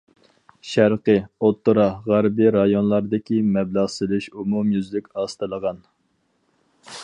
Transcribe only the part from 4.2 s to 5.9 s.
ئومۇميۈزلۈك ئاستىلىغان.